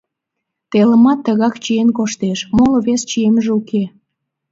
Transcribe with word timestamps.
Телымат 0.71 1.19
тыгак 1.25 1.55
чиен 1.63 1.89
коштеш, 1.97 2.39
моло-вес 2.55 3.01
чиемже 3.09 3.51
уке. 3.59 3.83